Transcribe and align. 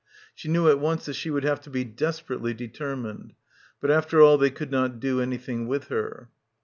She 0.33 0.47
knew 0.49 0.67
at 0.67 0.79
once 0.79 1.05
that 1.05 1.13
she 1.13 1.29
would 1.29 1.43
have 1.43 1.61
to 1.61 1.69
be 1.69 1.83
desperately 1.83 2.55
determined.... 2.55 3.33
But 3.79 3.91
after 3.91 4.19
all 4.19 4.39
they 4.39 4.49
could 4.49 4.71
not 4.71 4.99
do 4.99 5.21
anything 5.21 5.67
with 5.67 5.89
her. 5.89 6.31